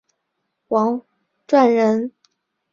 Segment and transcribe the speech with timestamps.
[0.69, 0.99] 王
[1.47, 2.11] 篆人。